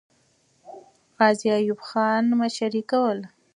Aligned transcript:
غازي 1.17 1.49
ایوب 1.57 1.79
خان 1.87 2.23
مشري 2.39 2.81
کوله. 2.91 3.27